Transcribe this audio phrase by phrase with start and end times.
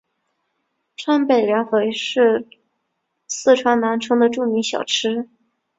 [0.97, 2.47] 川北凉粉是
[3.27, 5.29] 四川南充的著名小吃。